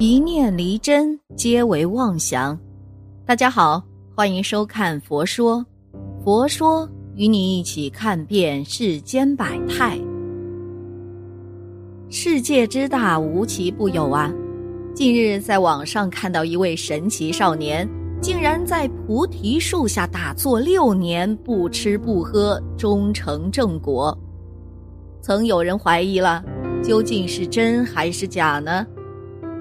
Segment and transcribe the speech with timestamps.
[0.00, 2.56] 一念离真，皆为妄想。
[3.26, 3.82] 大家好，
[4.14, 5.58] 欢迎收看《佛说》，
[6.22, 9.98] 佛说与你一起看遍世间百态。
[12.10, 14.32] 世界之大，无奇不有啊！
[14.94, 17.84] 近日在网上看到一位神奇少年，
[18.22, 24.16] 竟然在菩提树下打坐六年，不吃不喝，终成正果。
[25.20, 26.40] 曾有人怀疑了，
[26.84, 28.86] 究竟是真还是假呢？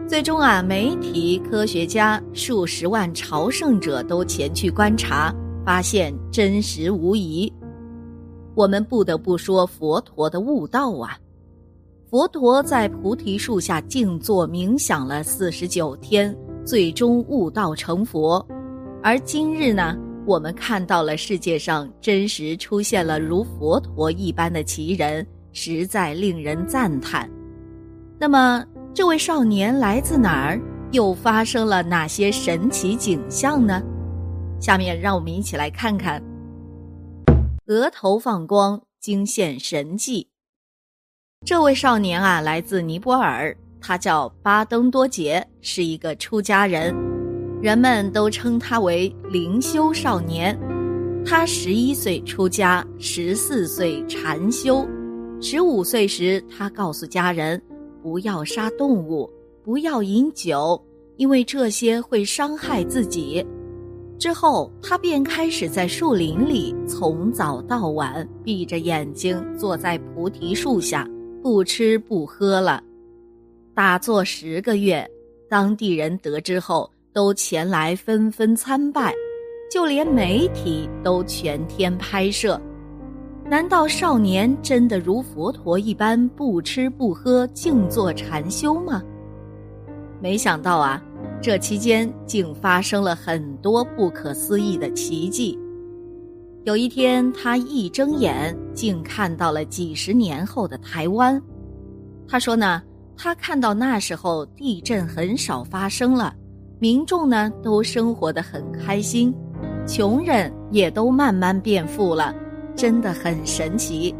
[0.07, 7.52] 最终啊，媒体、科学家、数十万朝圣者都前去观察，发现真实无疑。
[8.55, 11.20] 我们不得不说佛陀的悟道啊！
[12.09, 18.43] 佛陀在菩提树下静坐冥想了四十九天，最终悟道成佛。
[19.03, 19.93] 而今日呢，
[20.26, 27.29] 我们看到了世界上真实出现了如佛陀一般的奇人，实在令人赞叹。
[28.17, 28.63] 那么，
[28.98, 30.59] 这位少年来自哪儿？
[30.91, 33.79] 又发生了哪些神奇景象呢？
[34.59, 36.20] 下面让我们一起来看看。
[37.67, 40.29] 额头放光，惊现神迹。
[41.45, 46.91] 这位少年啊，来自尼泊尔，他叫巴登多杰，是一个出家人，
[47.61, 50.57] 人们都称他为灵修少年。
[51.23, 54.87] 他十一岁出家，十四岁禅修，
[55.39, 57.61] 十五岁时，他告诉家人。
[58.01, 59.29] 不要杀动物，
[59.63, 60.81] 不要饮酒，
[61.15, 63.45] 因为这些会伤害自己。
[64.19, 71.07] 之后，他便开始在树林里从早到晚闭着眼睛坐在菩提树下，
[71.44, 72.81] 不吃不喝了。
[73.75, 75.07] 打坐十个月，
[75.47, 79.13] 当地人得知后都前来纷纷参拜，
[79.72, 82.59] 就连媒体都全天拍摄。
[83.50, 89.01] 难道少年真的如佛陀一般不吃不喝、静坐禅修吗？
[90.19, 91.01] 没想到啊，
[91.41, 95.57] 这期间竟发生了很多不可思议的奇迹。
[96.66, 101.41] 有一天，他一睁眼，竟看到了几十年后的台湾。
[102.27, 102.83] 他说呢，
[103.16, 106.35] 他看到那时候地震很少发生了，
[106.79, 109.33] 民众呢都生活的很开心，
[109.88, 112.35] 穷人也都慢慢变富了。
[112.77, 114.15] 真的很神奇。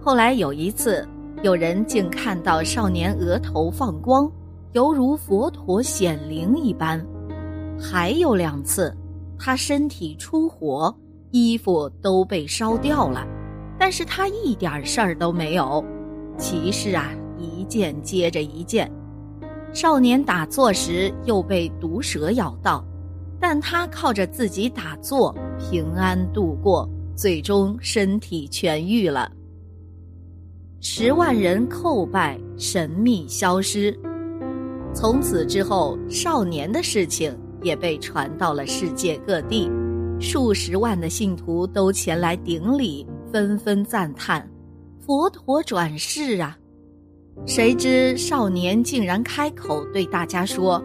[0.00, 1.06] 后来有一次，
[1.42, 4.30] 有人竟看到少年额头放光，
[4.72, 7.04] 犹如佛陀显灵一般。
[7.76, 8.96] 还有两次，
[9.36, 10.94] 他身体出火，
[11.32, 13.26] 衣服都被烧掉了，
[13.76, 15.84] 但是他一点事儿都没有。
[16.38, 18.88] 奇事啊，一件接着一件。
[19.72, 22.84] 少年打坐时又被毒蛇咬到，
[23.40, 26.88] 但他靠着自己打坐，平安度过。
[27.14, 29.30] 最终身体痊愈了。
[30.80, 33.98] 十万人叩拜，神秘消失。
[34.92, 39.70] 从此之后，少年的事情也被传到了世界各地，
[40.20, 44.48] 数十万的信徒都前来顶礼，纷纷赞叹
[45.00, 46.56] ：“佛陀转世啊！”
[47.46, 50.80] 谁知少年竟然开口对大家说：“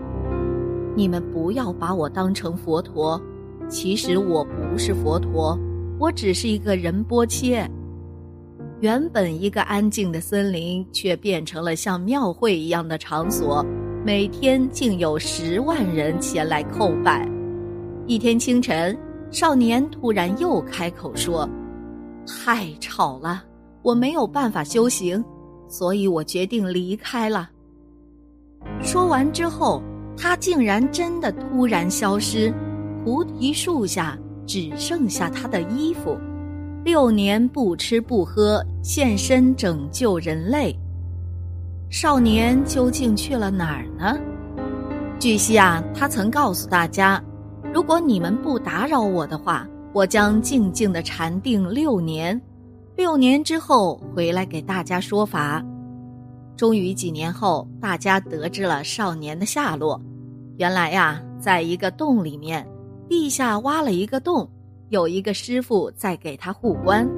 [0.96, 3.22] 你们不要把我当成佛陀，
[3.68, 5.60] 其实我不是佛陀。”
[6.00, 7.70] 我只是一个仁波切，
[8.80, 13.66] 原本一个安静的森林，却变成了像庙会一样的场所。
[14.06, 17.30] 每天竟有十万人前来叩拜。
[18.08, 18.98] 一天清晨，
[19.30, 21.48] 少年突然又开口说
[22.26, 23.44] ：“太吵了，
[23.82, 25.22] 我没有办法修行，
[25.68, 27.50] 所以我决定离开了。”
[28.82, 29.84] 说完之后，
[30.16, 32.54] 他竟然真的突然消失，
[33.04, 34.18] 菩提树下。
[34.50, 36.18] 只剩下他的衣服，
[36.84, 40.76] 六年不吃不喝，现身拯救人类。
[41.92, 44.18] 少年究竟去了哪儿呢？
[45.20, 47.24] 据悉啊，他曾告诉大家，
[47.72, 52.42] 如果你们不打扰我的话，我将静静的禅定六年，
[52.96, 55.64] 六年之后回来给大家说法。
[56.58, 60.02] 终于几年后，大家得知了少年的下落。
[60.58, 62.68] 原来呀，在一个洞里面。
[63.10, 64.48] 地下挖了一个洞，
[64.90, 67.10] 有一个师傅在给他护关。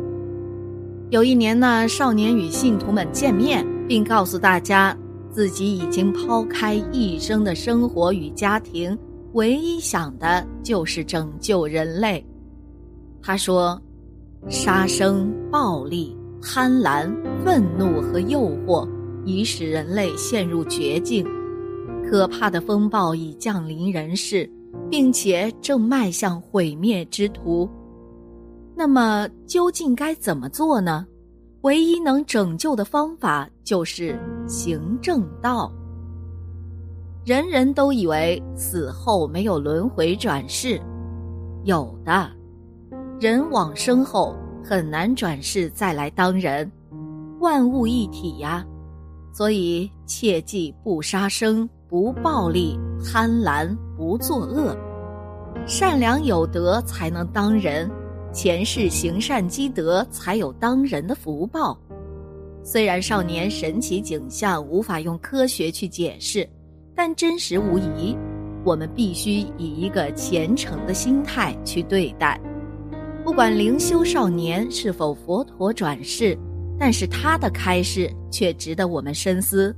[1.10, 4.98] 有一年呢，少年与信徒们见面，并告诉大家，
[5.30, 8.98] 自己已经抛开一生的生活与家庭，
[9.34, 12.26] 唯一想的就是拯救人类。
[13.22, 13.80] 他说
[14.48, 17.14] ：“杀生、暴力、贪婪、
[17.44, 18.88] 愤怒和诱惑，
[19.26, 21.28] 已使人类陷入绝境，
[22.10, 24.50] 可怕的风暴已降临人世。”
[24.90, 27.70] 并且正迈向毁灭之途，
[28.76, 31.06] 那么究竟该怎么做呢？
[31.62, 35.72] 唯一能拯救的方法就是行正道。
[37.24, 40.82] 人人都以为死后没有轮回转世，
[41.66, 42.32] 有的，
[43.20, 46.70] 人往生后很难转世再来当人，
[47.40, 48.66] 万物一体呀，
[49.32, 54.74] 所以切记不杀生、不暴力、贪婪、不作恶，
[55.68, 57.92] 善良有德才能当人，
[58.32, 61.78] 前世行善积德才有当人的福报。
[62.64, 66.48] 虽然少年神奇景象无法用科学去解释，
[66.96, 68.18] 但真实无疑。
[68.64, 72.40] 我们必须以一个虔诚的心态去对待。
[73.22, 76.40] 不管灵修少年是否佛陀转世，
[76.80, 79.76] 但是他的开示却值得我们深思。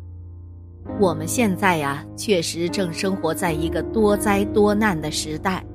[0.99, 5.65] 我们现在呀，确实正生活在一个多灾多难的时代，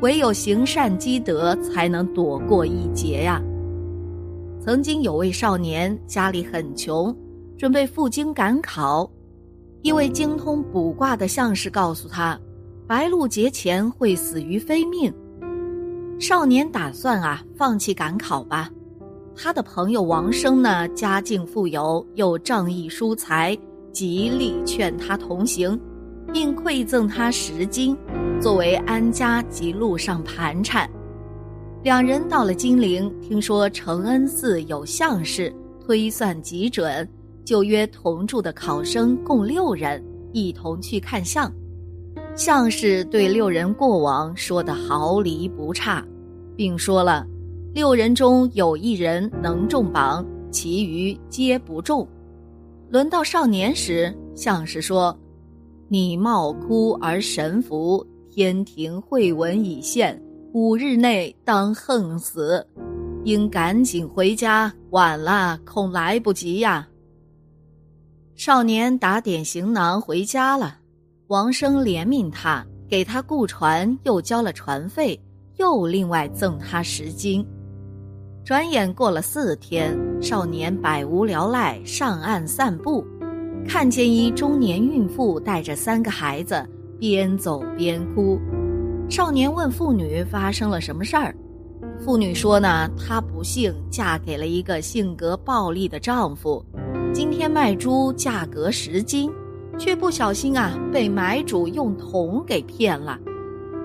[0.00, 3.40] 唯有行善积德，才能躲过一劫呀。
[4.60, 7.16] 曾经有位少年家里很穷，
[7.56, 9.10] 准备赴京赶考。
[9.82, 12.38] 一位精通卜卦的相士告诉他，
[12.86, 15.12] 白露节前会死于非命。
[16.18, 18.68] 少年打算啊，放弃赶考吧。
[19.34, 23.56] 他的朋友王生呢，家境富有，又仗义疏财，
[23.92, 25.78] 极力劝他同行，
[26.32, 27.96] 并馈赠他十金，
[28.40, 30.88] 作为安家及路上盘缠。
[31.82, 35.52] 两人到了金陵，听说承恩寺有相士
[35.84, 37.08] 推算极准，
[37.44, 41.50] 就约同住的考生共六人一同去看相。
[42.36, 46.04] 相士对六人过往说的毫厘不差，
[46.54, 47.26] 并说了
[47.74, 52.06] 六人中有一人能中榜，其余皆不中。
[52.90, 55.16] 轮到少年时，相士说
[55.86, 60.20] ：“你貌哭而神服，天庭会文已现。”
[60.52, 62.66] 五日内当横死，
[63.22, 66.88] 应赶紧回家，晚了恐来不及呀。
[68.34, 70.76] 少年打点行囊回家了，
[71.28, 75.16] 王生怜悯他，给他雇船，又交了船费，
[75.58, 77.46] 又另外赠他十金。
[78.50, 83.06] 转眼过了四天，少年百无聊赖上岸散步，
[83.64, 86.68] 看见一中年孕妇带着三个孩子，
[86.98, 88.40] 边走边哭。
[89.08, 91.32] 少年问妇女发生了什么事儿，
[92.00, 96.60] 妇女说呢，她不幸嫁给了一个性格暴力的丈夫，
[97.14, 99.30] 今天卖猪价格十斤，
[99.78, 103.16] 却不小心啊被买主用铜给骗了。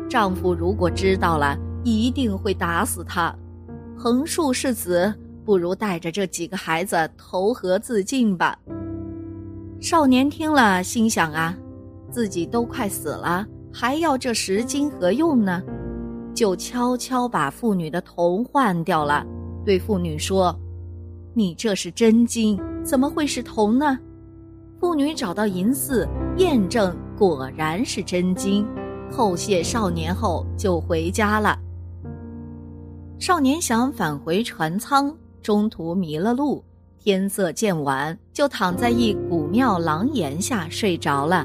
[0.10, 3.32] 丈夫如果知道了，一定会打死她。
[3.98, 5.14] 横竖是子，
[5.44, 8.58] 不如带着这几个孩子投河自尽吧。
[9.80, 11.56] 少年听了，心想啊，
[12.12, 13.46] 自己都快死了。
[13.72, 15.62] 还要这十金何用呢？
[16.34, 19.26] 就悄悄把妇女的铜换掉了，
[19.66, 20.58] 对妇女说
[21.34, 23.98] ：“你这是真金，怎么会是铜呢？”
[24.80, 26.08] 妇女找到银寺
[26.38, 28.66] 验证，果然是真金，
[29.12, 31.58] 叩谢少年后就回家了。
[33.26, 35.12] 少年想返回船舱，
[35.42, 36.64] 中途迷了路，
[37.00, 41.44] 天色渐晚，就躺在一古庙廊檐下睡着了。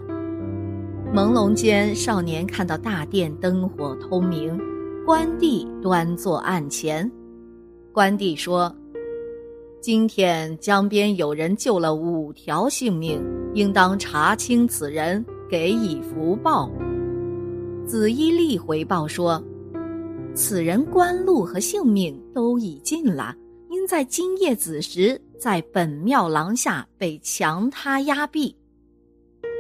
[1.15, 4.61] 朦胧间，少年看到大殿灯火通明，
[5.06, 7.11] 关帝端坐案前。
[7.94, 8.71] 关帝说
[9.81, 16.70] ：“今天江边有人救了五条性命，应当查清此人，给以福报。”
[17.89, 19.43] 紫衣立回报说
[20.34, 23.34] ：“此人官禄和性命都已尽了，
[23.70, 28.55] 因在今夜子时，在本庙廊下被强他压毙。”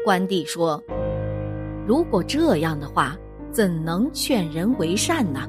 [0.04, 0.82] 关帝说。
[1.86, 3.16] 如果这样的话，
[3.50, 5.40] 怎能劝人为善呢？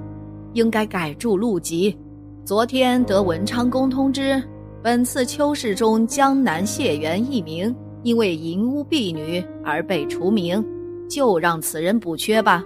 [0.53, 1.95] 应该改注录籍。
[2.43, 4.41] 昨天得文昌宫通知，
[4.81, 10.65] 本次秋试中江南谢元一名因为淫污婢女而被除名，
[11.07, 12.63] 就让此人补缺吧。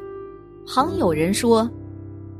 [0.65, 1.69] 旁有人说，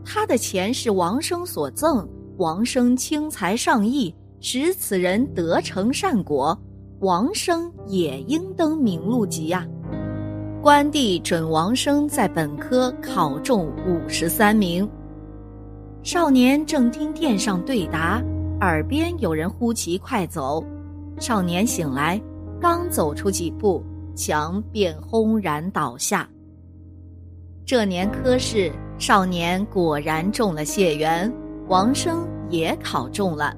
[0.06, 2.08] 他的钱是王生所赠，
[2.38, 6.58] 王生轻财上义，使此人得成善果，
[7.00, 9.68] 王生也应登名录籍呀。
[10.62, 14.88] 关帝准王生在本科考中五十三名。
[16.04, 18.22] 少年正听殿上对答，
[18.62, 20.64] 耳边有人呼其快走。
[21.20, 22.22] 少年醒来，
[22.62, 23.84] 刚走出几步，
[24.16, 26.30] 墙便轰然倒下。
[27.66, 31.32] 这年科试，少年果然中了解元，
[31.68, 33.54] 王生也考中了。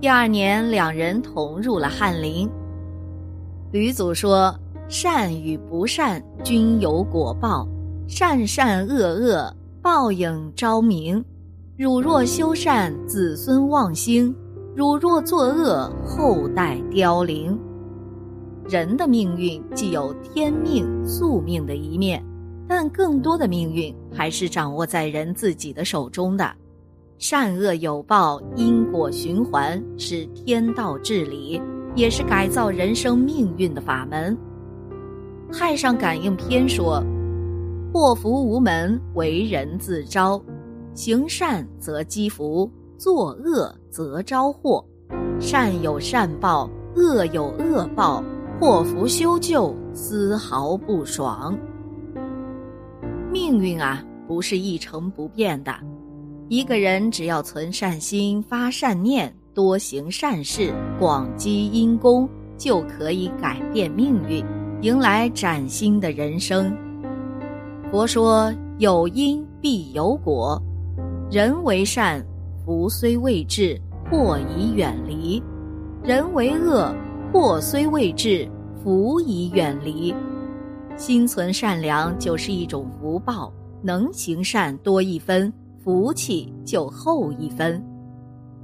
[0.00, 2.48] 第二年，两人同入了翰林。
[3.72, 4.54] 吕祖说。
[4.88, 7.66] 善与不善均有果报，
[8.06, 11.24] 善善恶恶报应昭明。
[11.76, 14.32] 汝若修善，子孙旺兴；
[14.76, 17.58] 汝若作恶，后代凋零。
[18.68, 22.24] 人的命运既有天命、宿命的一面，
[22.68, 26.50] 但更多的命运还是掌握在人自己的手中的。
[27.18, 31.60] 善恶有报，因果循环是天道至理，
[31.94, 34.36] 也是改造人生命运的法门。
[35.52, 37.02] 太上感应篇说
[37.92, 40.42] ：“祸福无门，为人自招。
[40.92, 44.84] 行善则积福，作恶则招祸。
[45.38, 48.22] 善有善报，恶有恶报。
[48.58, 51.56] 祸福修旧，丝毫不爽。
[53.48, 55.72] 命运啊，不是一成不变的。
[56.48, 64.44] 一个人只要存善心、发善念、多行善事、广积阴功，就可以改变命运。”
[64.82, 66.76] 迎来崭新的人生。
[67.88, 70.60] 佛说：“有因必有果，
[71.30, 72.20] 人为善，
[72.64, 75.40] 福虽未至，祸已远离；
[76.02, 76.92] 人为恶，
[77.32, 78.46] 祸虽未至，
[78.82, 80.12] 福已远离。
[80.96, 87.82] 心存善良就是一种福报，能行善多一分，福气就厚一分。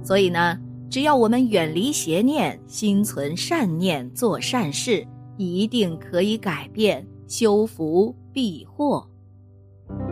[0.01, 0.57] 所以呢，
[0.89, 9.03] 只要我们远离邪念，心存善念，做善事。”一定可以改变，修福避祸。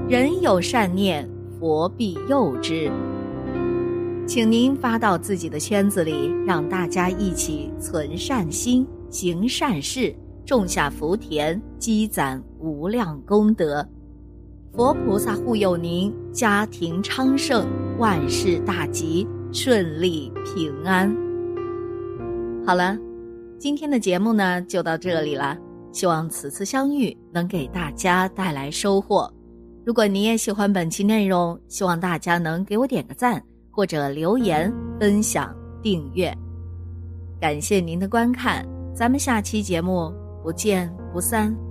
[0.09, 2.91] 人有善念，佛必佑之。
[4.25, 13.87] 请您发到自己的圈子里，让大家一起存善心、行善事，种下福田，积攒无量功德。
[14.73, 17.67] 佛菩萨护佑您，家庭昌盛，
[17.97, 21.13] 万事大吉，顺利平安。
[22.65, 22.97] 好了。
[23.59, 25.55] 今天的节目呢，就到这里了。
[25.91, 29.31] 希望此次相遇能给大家带来收获。
[29.85, 36.35] 如果你也喜欢本期内容，希望大家能给我点个赞，或者留言、分享、订阅。
[37.39, 40.11] 感谢您的观看，咱们下期节目
[40.43, 41.70] 不见不散。